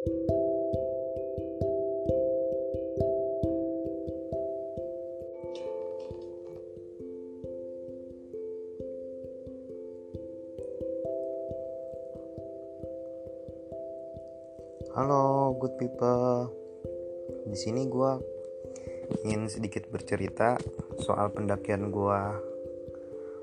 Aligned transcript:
Halo, 0.00 0.16
good 15.60 15.76
people. 15.76 16.48
Di 17.44 17.56
sini 17.60 17.84
gue 17.84 18.12
ingin 19.28 19.52
sedikit 19.52 19.84
bercerita 19.92 20.56
soal 21.04 21.28
pendakian 21.28 21.92
gue, 21.92 22.20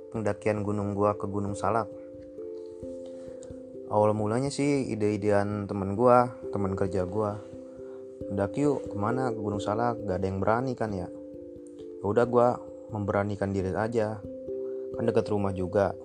pendakian 0.09 0.65
gunung 0.65 0.97
gue 0.97 1.13
ke 1.21 1.29
Gunung 1.29 1.53
Salak. 1.53 1.85
Awal 3.87 4.11
mulanya 4.11 4.51
sih 4.51 4.91
ide-idean 4.91 5.63
temen 5.63 5.95
gue, 5.95 6.17
temen 6.51 6.75
kerja 6.75 7.07
gue. 7.07 7.31
Mendaki 8.27 8.67
yuk 8.67 8.91
ke 8.91 8.95
mana 8.99 9.31
ke 9.31 9.39
Gunung 9.39 9.63
Salak? 9.63 10.03
Gak 10.03 10.19
ada 10.19 10.27
yang 10.27 10.43
berani 10.43 10.75
kan 10.75 10.91
ya? 10.91 11.07
ya 11.97 12.05
udah 12.05 12.27
gue 12.27 12.47
memberanikan 12.91 13.55
diri 13.55 13.71
aja. 13.71 14.19
Kan 14.95 15.03
deket 15.07 15.31
rumah 15.31 15.55
juga. 15.55 15.95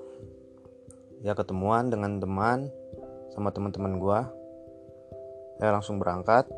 Ya 1.27 1.35
ketemuan 1.35 1.91
dengan 1.91 2.23
teman 2.23 2.71
sama 3.35 3.51
teman-teman 3.51 3.99
gue 3.99 4.21
saya 5.59 5.71
langsung 5.79 6.03
berangkat 6.03 6.51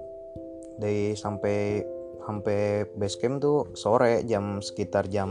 dari 0.80 1.12
sampai 1.15 1.84
sampai 2.24 2.88
base 2.96 3.20
camp 3.20 3.38
tuh 3.38 3.68
sore 3.77 4.24
jam 4.24 4.65
sekitar 4.65 5.12
jam 5.12 5.29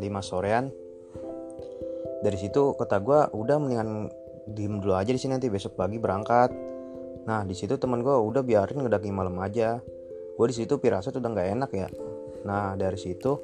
5 0.00 0.02
sorean 0.24 0.72
dari 2.24 2.38
situ 2.40 2.72
kata 2.72 3.04
gue 3.04 3.20
udah 3.36 3.56
mendingan 3.60 4.08
diem 4.48 4.82
dulu 4.82 4.94
aja 4.98 5.10
di 5.10 5.20
sini 5.20 5.38
nanti 5.38 5.46
besok 5.46 5.78
pagi 5.78 5.98
berangkat. 5.98 6.50
Nah 7.26 7.46
di 7.46 7.54
situ 7.54 7.78
teman 7.78 8.02
gue 8.02 8.12
udah 8.12 8.42
biarin 8.42 8.82
ngedaki 8.82 9.14
malam 9.14 9.38
aja. 9.38 9.78
Gue 10.34 10.46
di 10.50 10.56
situ 10.56 10.78
pirasa 10.82 11.14
tuh 11.14 11.22
udah 11.22 11.30
nggak 11.30 11.48
enak 11.58 11.70
ya. 11.70 11.88
Nah 12.42 12.74
dari 12.74 12.98
situ 12.98 13.38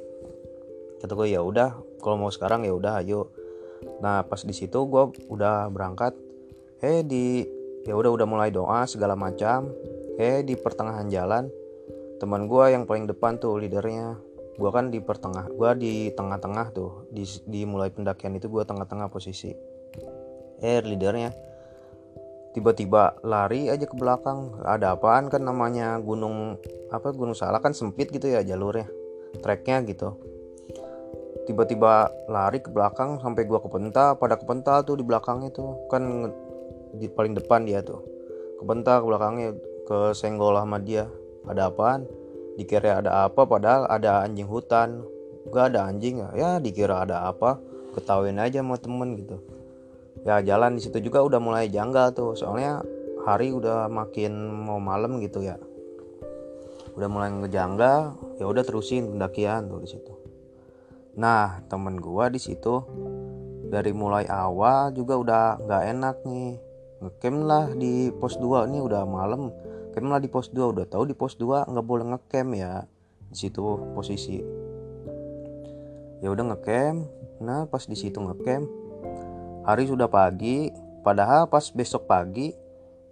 kata 0.98 1.14
gue 1.14 1.30
ya 1.30 1.40
udah 1.44 1.78
kalau 2.02 2.18
mau 2.18 2.32
sekarang 2.32 2.66
ya 2.66 2.74
udah 2.74 2.98
ayo. 3.02 3.30
Nah 4.02 4.26
pas 4.26 4.42
di 4.42 4.54
situ 4.54 4.78
gue 4.90 5.04
udah 5.30 5.70
berangkat 5.70 6.14
eh 6.82 7.06
di 7.06 7.46
ya 7.86 7.94
udah 7.94 8.10
udah 8.10 8.26
mulai 8.26 8.50
doa 8.50 8.82
segala 8.90 9.14
macam. 9.14 9.70
Eh 10.18 10.42
di 10.42 10.58
pertengahan 10.58 11.06
jalan 11.06 11.46
teman 12.18 12.50
gue 12.50 12.64
yang 12.74 12.82
paling 12.82 13.06
depan 13.06 13.38
tuh 13.38 13.62
leadernya. 13.62 14.18
Gue 14.58 14.74
kan 14.74 14.90
di 14.90 14.98
pertengah 14.98 15.46
gue 15.46 15.70
di 15.78 15.94
tengah-tengah 16.18 16.74
tuh 16.74 17.06
di, 17.14 17.22
di 17.46 17.62
mulai 17.62 17.94
pendakian 17.94 18.34
itu 18.34 18.50
gue 18.50 18.66
tengah-tengah 18.66 19.06
posisi 19.06 19.54
eh 20.62 20.82
leadernya. 20.82 21.30
Tiba-tiba 22.56 23.14
lari 23.22 23.70
aja 23.70 23.86
ke 23.86 23.94
belakang. 23.94 24.58
Ada 24.64 24.98
apaan 24.98 25.30
kan 25.30 25.44
namanya? 25.44 26.00
Gunung 26.02 26.58
apa 26.90 27.12
gunung 27.14 27.36
salah 27.36 27.60
kan 27.62 27.76
sempit 27.76 28.08
gitu 28.10 28.26
ya 28.26 28.42
jalurnya 28.42 28.88
treknya 29.44 29.84
gitu. 29.84 30.16
Tiba-tiba 31.44 32.12
lari 32.28 32.60
ke 32.60 32.68
belakang 32.72 33.20
sampai 33.20 33.46
gua 33.48 33.60
kepental 33.62 34.20
pada 34.20 34.36
kepental 34.36 34.84
tuh 34.84 34.98
di 35.00 35.04
belakang 35.04 35.44
itu. 35.46 35.88
Kan 35.88 36.32
di 36.96 37.06
paling 37.06 37.36
depan 37.36 37.68
dia 37.68 37.84
tuh. 37.84 38.02
Kebentak 38.58 39.04
belakangnya 39.04 39.54
ke 39.86 40.12
senggol 40.16 40.58
sama 40.58 40.82
dia. 40.82 41.06
Ada 41.46 41.70
apaan? 41.70 42.04
Dikira 42.58 42.98
ada 42.98 43.28
apa 43.28 43.46
padahal 43.46 43.86
ada 43.86 44.26
anjing 44.26 44.48
hutan. 44.48 45.06
Gak 45.48 45.72
ada 45.72 45.88
anjing 45.88 46.20
ya 46.34 46.58
dikira 46.58 47.06
ada 47.06 47.28
apa. 47.28 47.60
Ketahuin 47.94 48.36
aja 48.36 48.60
sama 48.60 48.76
temen 48.76 49.16
gitu 49.16 49.40
ya 50.28 50.44
jalan 50.44 50.76
di 50.76 50.84
situ 50.84 51.00
juga 51.00 51.24
udah 51.24 51.40
mulai 51.40 51.72
janggal 51.72 52.12
tuh. 52.12 52.36
Soalnya 52.36 52.84
hari 53.24 53.48
udah 53.48 53.88
makin 53.88 54.52
mau 54.52 54.76
malam 54.76 55.16
gitu 55.24 55.40
ya. 55.40 55.56
Udah 56.92 57.08
mulai 57.08 57.32
ngejanggal 57.32 58.12
ya 58.36 58.44
udah 58.44 58.60
terusin 58.60 59.08
pendakian 59.08 59.72
tuh 59.72 59.80
di 59.80 59.88
situ. 59.88 60.12
Nah 61.16 61.64
temen 61.72 61.96
gua 61.96 62.28
di 62.28 62.36
situ 62.36 62.84
dari 63.72 63.96
mulai 63.96 64.28
awal 64.28 64.92
juga 64.92 65.16
udah 65.16 65.44
nggak 65.64 65.82
enak 65.96 66.16
nih. 66.28 66.60
Ngecamp 66.98 67.38
lah 67.48 67.64
di 67.72 68.12
pos 68.12 68.36
2 68.36 68.68
ini 68.68 68.84
udah 68.84 69.08
malam. 69.08 69.48
Camp 69.96 70.12
lah 70.12 70.20
di 70.20 70.28
pos 70.28 70.52
2 70.52 70.76
udah 70.76 70.84
tahu 70.84 71.08
di 71.08 71.14
pos 71.16 71.40
2 71.40 71.72
nggak 71.72 71.86
boleh 71.88 72.04
ngecamp 72.12 72.50
ya 72.52 72.84
di 73.32 73.36
situ 73.38 73.64
posisi. 73.96 74.44
Ya 76.20 76.28
udah 76.28 76.52
ngecamp 76.52 77.16
nah 77.38 77.70
pas 77.70 77.86
di 77.86 77.94
situ 77.94 78.18
ngecamp 78.18 78.87
hari 79.68 79.84
sudah 79.84 80.08
pagi 80.08 80.72
padahal 81.04 81.44
pas 81.52 81.68
besok 81.76 82.08
pagi 82.08 82.56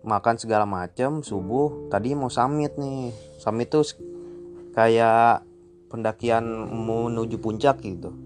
makan 0.00 0.40
segala 0.40 0.64
macam 0.64 1.20
subuh 1.20 1.92
tadi 1.92 2.16
mau 2.16 2.32
summit 2.32 2.80
nih. 2.80 3.12
Summit 3.36 3.68
tuh 3.68 3.84
kayak 4.72 5.44
pendakian 5.92 6.48
menuju 6.72 7.36
puncak 7.44 7.84
gitu. 7.84 8.16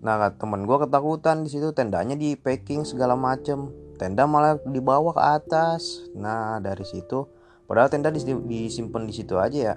Nah 0.00 0.32
temen 0.40 0.64
gue 0.64 0.76
ketakutan 0.80 1.44
di 1.44 1.52
situ 1.52 1.68
tendanya 1.76 2.16
di 2.16 2.32
packing 2.32 2.88
segala 2.88 3.12
macam 3.12 3.76
tenda 4.00 4.24
malah 4.24 4.56
dibawa 4.64 5.12
ke 5.12 5.20
atas. 5.20 6.08
Nah 6.16 6.64
dari 6.64 6.88
situ 6.88 7.28
padahal 7.68 7.92
tenda 7.92 8.08
disimpan 8.08 9.04
di 9.04 9.12
situ 9.12 9.36
aja 9.36 9.76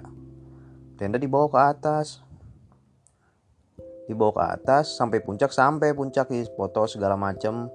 Tenda 0.96 1.20
dibawa 1.20 1.52
ke 1.52 1.60
atas 1.60 2.24
dibawa 4.12 4.32
ke 4.36 4.42
atas 4.60 4.94
sampai 4.94 5.24
puncak 5.24 5.50
sampai 5.50 5.96
puncak 5.96 6.28
di 6.28 6.44
foto 6.52 6.84
segala 6.84 7.16
macem. 7.16 7.72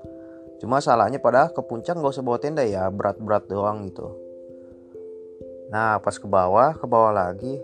Cuma 0.58 0.81
salahnya 0.81 1.22
padahal 1.22 1.53
ke 1.53 1.62
puncak 1.62 1.98
nggak 1.98 2.14
usah 2.14 2.25
bawa 2.25 2.38
tenda 2.42 2.66
ya 2.66 2.90
berat-berat 2.90 3.46
doang 3.50 3.86
gitu. 3.90 4.14
Nah 5.70 6.02
pas 6.02 6.16
ke 6.18 6.25
bawah 6.25 6.74
ke 6.78 6.86
bawah 6.86 7.14
lagi. 7.14 7.62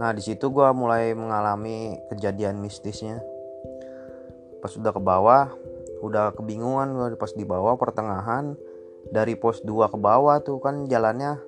Nah 0.00 0.10
di 0.16 0.22
situ 0.24 0.48
gue 0.50 0.68
mulai 0.72 1.12
mengalami 1.14 1.98
kejadian 2.10 2.58
mistisnya. 2.58 3.22
Pas 4.58 4.72
udah 4.74 4.92
ke 4.94 5.02
bawah 5.02 5.54
udah 6.00 6.32
kebingungan 6.32 6.96
gue 6.96 7.18
pas 7.20 7.30
di 7.36 7.44
bawah 7.44 7.76
pertengahan 7.76 8.56
dari 9.12 9.36
pos 9.36 9.60
2 9.62 9.92
ke 9.92 9.98
bawah 10.00 10.40
tuh 10.40 10.58
kan 10.58 10.88
jalannya 10.88 11.38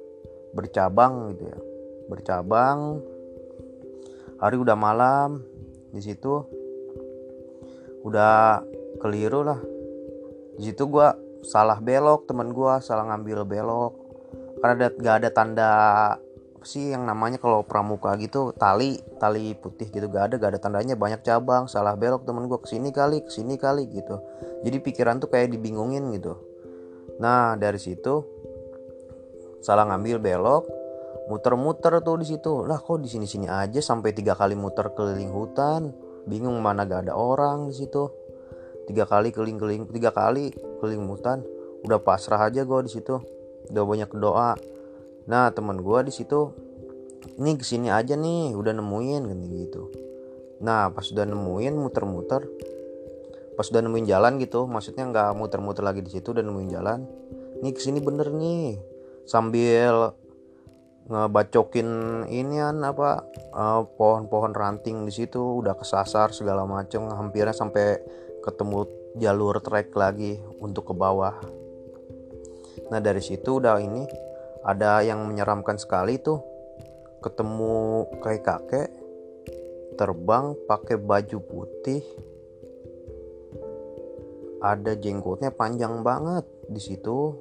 bercabang 0.53 1.33
gitu 1.35 1.49
ya. 1.49 1.59
Bercabang. 2.07 3.01
Hari 4.43 4.57
udah 4.59 4.75
malam 4.75 5.52
di 5.93 6.01
situ 6.01 6.43
udah 8.03 8.65
keliru 8.99 9.47
lah. 9.47 9.61
Di 10.59 10.73
situ 10.73 10.89
gue 10.89 11.09
salah 11.45 11.79
belok 11.79 12.27
temen 12.27 12.51
gue 12.51 12.73
salah 12.83 13.07
ngambil 13.13 13.45
belok. 13.47 13.93
Karena 14.59 14.75
ada 14.79 14.89
gak 14.95 15.17
ada 15.23 15.31
tanda 15.31 15.73
sih 16.63 16.95
yang 16.95 17.03
namanya 17.03 17.43
kalau 17.43 17.67
pramuka 17.67 18.15
gitu 18.23 18.55
tali 18.55 19.03
tali 19.19 19.51
putih 19.59 19.91
gitu 19.91 20.07
gak 20.07 20.33
ada 20.33 20.35
gak 20.41 20.51
ada 20.57 20.61
tandanya. 20.61 20.95
Banyak 20.97 21.21
cabang 21.23 21.69
salah 21.69 21.95
belok 21.95 22.25
temen 22.25 22.49
gue 22.49 22.59
ke 22.59 22.69
sini 22.73 22.91
kali 22.91 23.23
ke 23.23 23.31
sini 23.31 23.55
kali 23.61 23.87
gitu. 23.93 24.17
Jadi 24.65 24.77
pikiran 24.81 25.21
tuh 25.21 25.29
kayak 25.29 25.53
dibingungin 25.53 26.09
gitu. 26.17 26.39
Nah 27.21 27.55
dari 27.61 27.79
situ 27.79 28.25
salah 29.63 29.87
ngambil 29.87 30.19
belok 30.19 30.82
muter-muter 31.31 32.03
tuh 32.03 32.17
di 32.19 32.27
situ. 32.27 32.65
Lah 32.67 32.81
kok 32.81 33.03
di 33.03 33.09
sini 33.11 33.27
sini 33.29 33.47
aja 33.47 33.79
sampai 33.79 34.11
tiga 34.17 34.35
kali 34.35 34.59
muter 34.59 34.91
keliling 34.95 35.31
hutan? 35.31 35.93
Bingung 36.27 36.59
mana 36.63 36.87
gak 36.87 37.07
ada 37.07 37.15
orang 37.15 37.71
di 37.71 37.75
situ. 37.75 38.11
Tiga 38.87 39.07
kali 39.07 39.31
keliling-keliling 39.31 39.87
tiga 39.91 40.11
kali 40.11 40.51
keliling 40.83 41.07
hutan. 41.07 41.43
Udah 41.83 41.99
pasrah 42.03 42.51
aja 42.51 42.67
gue 42.67 42.81
di 42.87 42.91
situ. 42.91 43.19
Udah 43.71 43.83
banyak 43.87 44.11
doa. 44.19 44.59
Nah 45.27 45.51
teman 45.55 45.79
gue 45.79 45.99
di 46.07 46.13
situ 46.15 46.51
ini 47.39 47.55
ke 47.55 47.63
sini 47.63 47.87
aja 47.87 48.19
nih 48.19 48.55
udah 48.59 48.75
nemuin 48.75 49.23
gitu. 49.55 49.91
Nah 50.63 50.91
pas 50.91 51.07
udah 51.07 51.27
nemuin 51.27 51.75
muter-muter. 51.79 52.43
Pas 53.55 53.67
udah 53.69 53.83
nemuin 53.85 54.07
jalan 54.09 54.43
gitu 54.43 54.67
maksudnya 54.67 55.07
nggak 55.07 55.31
muter-muter 55.39 55.87
lagi 55.87 56.03
di 56.03 56.11
situ 56.11 56.35
udah 56.35 56.43
nemuin 56.43 56.69
jalan. 56.71 57.07
Nih 57.63 57.71
ke 57.71 57.81
sini 57.83 58.03
bener 58.03 58.35
nih. 58.35 58.79
Sambil 59.23 60.19
ngebacokin 61.11 62.23
inian 62.31 62.79
apa 62.87 63.27
pohon 63.53 63.91
pohon-pohon 64.29 64.55
ranting 64.55 65.03
di 65.03 65.13
situ 65.13 65.63
udah 65.63 65.75
kesasar 65.75 66.31
segala 66.31 66.63
macem 66.63 67.11
hampirnya 67.11 67.51
sampai 67.51 67.99
ketemu 68.43 68.87
jalur 69.19 69.59
trek 69.59 69.91
lagi 69.95 70.39
untuk 70.63 70.91
ke 70.91 70.95
bawah. 70.95 71.37
Nah 72.89 73.01
dari 73.03 73.21
situ 73.21 73.59
udah 73.59 73.79
ini 73.83 74.07
ada 74.63 75.03
yang 75.03 75.27
menyeramkan 75.27 75.77
sekali 75.77 76.23
tuh. 76.23 76.39
Ketemu 77.23 78.07
kayak 78.19 78.43
kakek 78.43 78.89
terbang 79.95 80.59
pakai 80.67 80.97
baju 80.99 81.39
putih. 81.43 82.03
Ada 84.63 84.95
jenggotnya 84.95 85.51
panjang 85.51 86.03
banget 86.07 86.47
di 86.71 86.79
situ. 86.79 87.35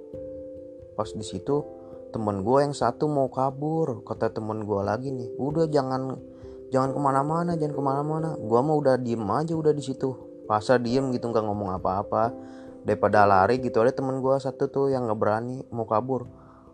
Pas 0.98 1.10
di 1.14 1.26
situ 1.26 1.81
temen 2.12 2.44
gue 2.44 2.60
yang 2.62 2.76
satu 2.76 3.08
mau 3.08 3.32
kabur 3.32 4.04
kata 4.04 4.36
temen 4.36 4.68
gue 4.68 4.82
lagi 4.84 5.10
nih. 5.10 5.32
Udah 5.40 5.66
jangan 5.72 6.20
jangan 6.70 6.92
ke 6.92 7.00
mana-mana 7.00 7.52
jangan 7.56 7.74
ke 7.74 7.84
mana-mana. 7.84 8.30
Gue 8.38 8.60
mau 8.60 8.78
udah 8.78 9.00
diem 9.00 9.24
aja 9.32 9.56
udah 9.56 9.72
di 9.72 9.84
situ. 9.84 10.14
Pasar 10.46 10.84
diem 10.84 11.10
gitu 11.16 11.32
nggak 11.32 11.42
ngomong 11.48 11.80
apa-apa. 11.80 12.36
Daripada 12.84 13.24
lari 13.24 13.64
gitu 13.64 13.80
ada 13.80 13.96
temen 13.96 14.20
gue 14.20 14.36
satu 14.38 14.68
tuh 14.68 14.92
yang 14.92 15.08
nggak 15.08 15.20
berani 15.20 15.64
mau 15.72 15.88
kabur. 15.88 16.28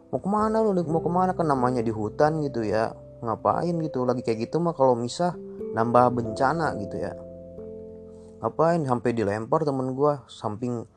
Mau 0.10 0.20
ke 0.24 0.30
mana 0.30 0.64
lu 0.64 0.74
mau 0.90 1.04
ke 1.04 1.12
mana? 1.12 1.32
Kan 1.38 1.48
namanya 1.48 1.86
di 1.86 1.94
hutan 1.94 2.42
gitu 2.42 2.66
ya. 2.66 2.92
Ngapain 3.22 3.76
gitu? 3.84 4.04
Lagi 4.08 4.26
kayak 4.26 4.50
gitu 4.50 4.58
mah 4.58 4.74
kalau 4.74 4.98
misah 4.98 5.38
nambah 5.78 6.16
bencana 6.18 6.74
gitu 6.82 6.98
ya. 6.98 7.14
Ngapain? 8.42 8.82
Sampai 8.88 9.14
dilempar 9.14 9.68
temen 9.68 9.94
gue 9.94 10.14
samping 10.32 10.88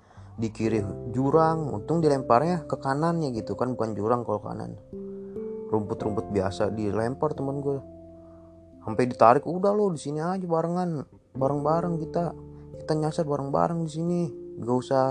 di 0.41 0.49
kiri 0.49 0.81
jurang 1.13 1.69
untung 1.69 2.01
dilemparnya 2.01 2.65
ke 2.65 2.81
kanannya 2.81 3.37
gitu. 3.37 3.53
Kan 3.55 3.77
bukan 3.77 3.93
jurang 3.93 4.25
kalau 4.25 4.41
kanan. 4.41 4.81
Rumput-rumput 5.69 6.33
biasa 6.33 6.73
dilempar 6.73 7.37
temen 7.37 7.61
gue 7.63 7.79
sampai 8.81 9.05
ditarik 9.07 9.45
udah 9.45 9.71
lo 9.77 9.93
di 9.93 10.01
sini 10.01 10.19
aja 10.25 10.43
barengan. 10.49 11.05
Bareng-bareng 11.37 12.01
kita. 12.01 12.33
Kita 12.81 12.93
nyasar 12.97 13.29
bareng-bareng 13.29 13.85
di 13.87 13.91
sini. 13.93 14.21
Gak 14.59 14.77
usah 14.81 15.07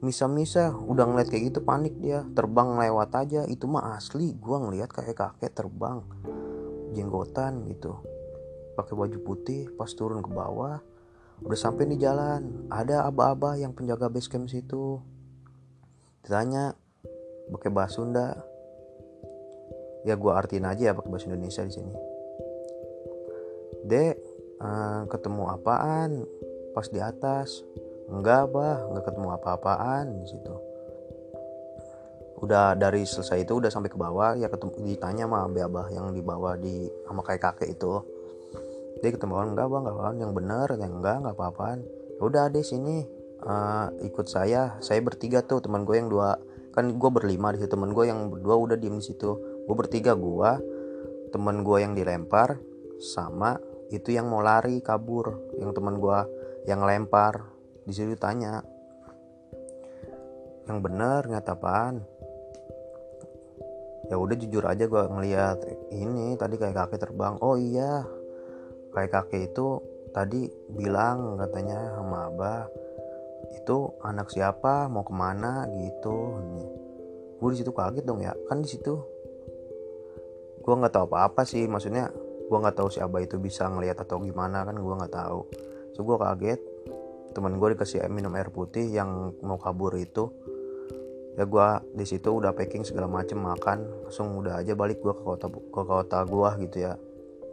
misa-misa 0.00 0.72
udah 0.72 1.04
ngeliat 1.10 1.28
kayak 1.28 1.52
gitu 1.52 1.60
panik 1.66 1.98
dia. 1.98 2.22
Terbang 2.32 2.78
lewat 2.78 3.10
aja. 3.18 3.42
Itu 3.44 3.66
mah 3.66 3.98
asli. 3.98 4.32
Gue 4.38 4.56
ngeliat 4.56 4.88
kayak 4.88 5.18
kakek 5.18 5.52
terbang. 5.52 6.00
Jenggotan 6.94 7.66
gitu. 7.68 7.98
Pakai 8.78 8.94
baju 8.94 9.18
putih 9.20 9.68
pas 9.74 9.90
turun 9.92 10.22
ke 10.22 10.30
bawah 10.30 10.93
udah 11.42 11.58
sampai 11.58 11.90
di 11.90 11.96
jalan. 11.98 12.70
Ada 12.70 13.08
aba-aba 13.10 13.58
yang 13.58 13.74
penjaga 13.74 14.06
base 14.06 14.30
camp 14.30 14.46
situ. 14.46 15.02
Ditanya 16.22 16.78
pakai 17.50 17.70
bahasa 17.74 17.98
Sunda? 17.98 18.28
Ya 20.04 20.14
gue 20.14 20.32
artiin 20.32 20.68
aja 20.68 20.92
ya 20.92 20.94
pakai 20.94 21.10
bahasa 21.10 21.26
Indonesia 21.32 21.64
di 21.64 21.72
sini. 21.72 21.94
Dek 23.88 24.16
uh, 24.60 25.08
ketemu 25.10 25.42
apaan? 25.50 26.22
Pas 26.76 26.86
di 26.86 27.00
atas. 27.00 27.64
Enggak 28.06 28.52
bah 28.52 28.84
enggak 28.92 29.04
ketemu 29.10 29.28
apa-apaan 29.34 30.04
di 30.20 30.26
situ. 30.28 30.54
Udah 32.44 32.76
dari 32.76 33.08
selesai 33.08 33.48
itu 33.48 33.56
udah 33.56 33.72
sampai 33.72 33.88
ke 33.88 33.96
bawah. 33.96 34.36
Ya 34.36 34.52
ketemu 34.52 34.76
ditanya 34.84 35.24
sama 35.24 35.48
abah 35.48 35.88
yang 35.88 36.12
di 36.12 36.20
bawah 36.20 36.60
di 36.60 36.92
sama 37.08 37.24
kayak 37.24 37.40
kakek 37.40 37.80
itu 37.80 38.13
dia 39.04 39.12
ketemu 39.12 39.36
orang 39.36 39.52
enggak 39.52 39.68
bang 39.68 39.82
enggak 39.84 39.98
bang 40.00 40.16
yang 40.16 40.32
benar 40.32 40.68
yang 40.80 40.92
enggak 40.96 41.16
enggak 41.20 41.34
apa-apaan. 41.36 41.78
Ya 42.16 42.22
udah 42.24 42.44
deh 42.48 42.64
sini 42.64 43.04
uh, 43.44 43.92
ikut 44.00 44.24
saya. 44.24 44.80
Saya 44.80 45.04
bertiga 45.04 45.44
tuh 45.44 45.60
teman 45.60 45.84
gue 45.84 46.00
yang 46.00 46.08
dua 46.08 46.40
kan 46.72 46.88
gue 46.88 47.10
berlima 47.12 47.52
di 47.52 47.60
situ 47.60 47.76
teman 47.76 47.92
gue 47.92 48.08
yang 48.08 48.32
berdua 48.32 48.56
udah 48.56 48.76
diem 48.80 48.96
di 48.96 49.04
situ. 49.04 49.36
Gue 49.68 49.76
bertiga 49.76 50.16
gue 50.16 50.50
teman 51.36 51.60
gue 51.60 51.76
yang 51.84 51.92
dilempar 51.92 52.56
sama 52.96 53.60
itu 53.92 54.16
yang 54.16 54.32
mau 54.32 54.40
lari 54.40 54.80
kabur 54.80 55.52
yang 55.60 55.76
teman 55.76 56.00
gue 56.00 56.18
yang 56.64 56.80
lempar. 56.80 57.44
Di 57.84 57.92
situ 57.92 58.16
tanya 58.16 58.64
yang 60.64 60.80
bener 60.80 61.28
nggak 61.28 61.44
apaan? 61.44 62.00
Ya 64.08 64.16
udah 64.16 64.36
jujur 64.36 64.64
aja 64.64 64.88
gue 64.88 65.02
ngeliat 65.12 65.60
ini 65.92 66.40
tadi 66.40 66.56
kayak 66.56 66.88
kakek 66.88 67.04
terbang 67.04 67.36
oh 67.44 67.60
iya 67.60 68.23
kakek 68.94 69.50
itu 69.50 69.82
tadi 70.14 70.46
bilang 70.70 71.34
katanya 71.34 71.98
sama 71.98 72.30
abah 72.30 72.70
itu 73.54 73.92
anak 74.00 74.28
siapa? 74.30 74.86
Mau 74.86 75.02
ke 75.02 75.14
mana? 75.14 75.66
Gitu. 75.68 76.16
Gue 77.38 77.48
di 77.52 77.58
situ 77.60 77.72
kaget 77.74 78.04
dong 78.06 78.20
ya. 78.22 78.32
Kan 78.48 78.62
di 78.62 78.68
situ. 78.68 78.94
Gue 80.64 80.74
nggak 80.74 80.96
tahu 80.96 81.04
apa 81.12 81.28
apa 81.28 81.42
sih 81.44 81.68
maksudnya 81.68 82.08
gue 82.44 82.58
nggak 82.60 82.76
tahu 82.76 82.88
si 82.88 83.00
abah 83.00 83.20
itu 83.20 83.36
bisa 83.40 83.68
ngeliat 83.68 84.00
atau 84.00 84.20
gimana 84.20 84.64
kan 84.64 84.76
gue 84.76 84.94
nggak 84.94 85.12
tahu. 85.12 85.40
So 85.92 86.06
gue 86.06 86.16
kaget. 86.16 86.60
Teman 87.34 87.58
gue 87.58 87.68
dikasih 87.74 88.06
minum 88.08 88.30
air 88.38 88.48
putih 88.48 88.86
yang 88.86 89.34
mau 89.42 89.58
kabur 89.58 89.92
itu. 89.98 90.30
Ya 91.34 91.50
gue 91.50 91.68
di 91.98 92.06
situ 92.06 92.30
udah 92.30 92.54
packing 92.54 92.86
segala 92.86 93.10
macem 93.10 93.42
makan 93.42 94.06
langsung 94.06 94.38
udah 94.38 94.62
aja 94.62 94.78
balik 94.78 95.02
gue 95.02 95.10
ke 95.10 95.22
kota 95.26 95.50
ke 95.50 95.82
kota 95.82 96.22
gue 96.22 96.48
gitu 96.62 96.86
ya 96.86 96.94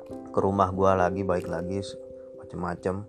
ke 0.09 0.39
rumah 0.39 0.71
gue 0.71 0.92
lagi 0.92 1.21
baik 1.21 1.48
lagi 1.48 1.83
macem-macem. 2.39 3.07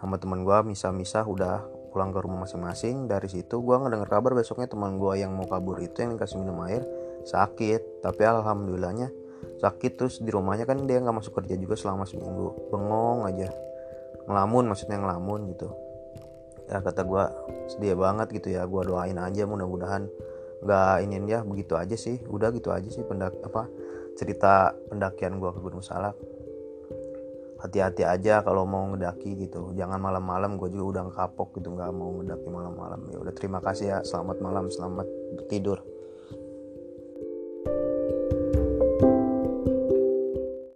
Sama 0.00 0.16
teman 0.20 0.44
gue 0.44 0.58
misah-misah 0.68 1.24
udah 1.24 1.64
pulang 1.94 2.12
ke 2.12 2.18
rumah 2.20 2.44
masing-masing. 2.44 3.08
Dari 3.08 3.30
situ 3.30 3.62
gue 3.62 3.76
ngedenger 3.78 4.10
kabar 4.10 4.36
besoknya 4.36 4.68
teman 4.68 5.00
gue 5.00 5.16
yang 5.16 5.32
mau 5.32 5.46
kabur 5.48 5.80
itu 5.80 6.04
yang 6.04 6.18
dikasih 6.18 6.42
minum 6.42 6.60
air 6.66 6.84
sakit. 7.24 8.04
Tapi 8.04 8.22
alhamdulillahnya 8.26 9.08
sakit 9.62 9.92
terus 9.96 10.20
di 10.20 10.28
rumahnya 10.28 10.68
kan 10.68 10.84
dia 10.84 11.00
nggak 11.00 11.16
masuk 11.24 11.40
kerja 11.40 11.56
juga 11.56 11.78
selama 11.78 12.04
seminggu. 12.04 12.68
Bengong 12.68 13.30
aja. 13.30 13.48
Ngelamun 14.28 14.68
maksudnya 14.68 15.00
ngelamun 15.00 15.54
gitu. 15.56 15.72
Ya 16.68 16.84
kata 16.84 17.04
gue 17.04 17.24
sedih 17.72 17.96
banget 17.96 18.28
gitu 18.34 18.52
ya 18.52 18.68
gue 18.68 18.82
doain 18.84 19.16
aja 19.16 19.44
mudah-mudahan 19.44 20.08
nggak 20.64 20.96
ini 21.04 21.16
ya 21.28 21.40
begitu 21.44 21.80
aja 21.80 21.96
sih. 21.96 22.20
Udah 22.28 22.52
gitu 22.52 22.72
aja 22.74 22.88
sih 22.92 23.00
pendak 23.06 23.32
apa 23.40 23.68
cerita 24.14 24.74
pendakian 24.90 25.38
gue 25.38 25.50
ke 25.50 25.60
Gunung 25.62 25.84
Salak. 25.84 26.16
Hati-hati 27.62 28.04
aja 28.04 28.44
kalau 28.44 28.68
mau 28.68 28.84
ngedaki 28.92 29.48
gitu. 29.48 29.72
Jangan 29.72 29.96
malam-malam 29.96 30.60
gue 30.60 30.68
juga 30.68 30.84
udah 31.00 31.02
kapok 31.14 31.56
gitu 31.56 31.72
nggak 31.72 31.90
mau 31.96 32.12
ngedaki 32.20 32.48
malam-malam. 32.50 33.00
Ya 33.08 33.18
udah 33.22 33.32
terima 33.32 33.62
kasih 33.64 33.86
ya. 33.88 33.98
Selamat 34.04 34.42
malam 34.44 34.68
selamat 34.68 35.06
tidur 35.48 35.93